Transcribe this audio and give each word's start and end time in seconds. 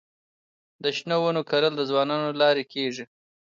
د 0.83 0.85
شنو 0.97 1.17
ونو 1.21 1.41
کرل 1.49 1.73
د 1.77 1.81
ځوانانو 1.89 2.25
له 2.31 2.37
لارې 2.41 2.63
کيږي. 2.73 3.05